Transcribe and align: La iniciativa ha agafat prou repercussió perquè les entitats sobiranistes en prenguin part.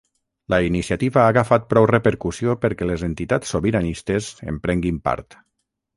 La 0.53 0.57
iniciativa 0.67 1.21
ha 1.23 1.25
agafat 1.33 1.67
prou 1.73 1.87
repercussió 1.91 2.57
perquè 2.65 2.87
les 2.93 3.03
entitats 3.11 3.53
sobiranistes 3.57 4.31
en 4.53 4.59
prenguin 4.65 4.99
part. 5.11 5.39